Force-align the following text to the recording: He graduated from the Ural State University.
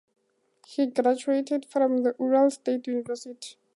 He 0.65 0.87
graduated 0.87 1.63
from 1.65 1.99
the 2.01 2.15
Ural 2.19 2.49
State 2.49 2.87
University. 2.87 3.57